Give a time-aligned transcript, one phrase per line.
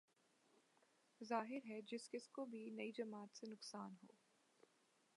[1.21, 4.07] ظاہر ہے جس کس کو بھی نئی جماعت سے نقصان ہو